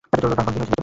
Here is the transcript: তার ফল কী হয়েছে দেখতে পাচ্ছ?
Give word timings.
তার 0.09 0.19
ফল 0.21 0.21
কী 0.21 0.25
হয়েছে 0.33 0.49
দেখতে 0.51 0.65
পাচ্ছ? 0.69 0.79